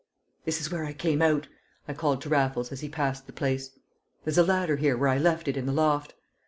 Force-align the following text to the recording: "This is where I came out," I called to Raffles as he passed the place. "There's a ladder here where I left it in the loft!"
"This 0.45 0.59
is 0.59 0.71
where 0.71 0.83
I 0.83 0.93
came 0.93 1.21
out," 1.21 1.47
I 1.87 1.93
called 1.93 2.21
to 2.23 2.29
Raffles 2.29 2.71
as 2.71 2.79
he 2.81 2.89
passed 2.89 3.27
the 3.27 3.31
place. 3.33 3.69
"There's 4.23 4.39
a 4.39 4.43
ladder 4.43 4.77
here 4.77 4.97
where 4.97 5.09
I 5.09 5.19
left 5.19 5.47
it 5.47 5.55
in 5.57 5.67
the 5.67 5.71
loft!" 5.73 6.15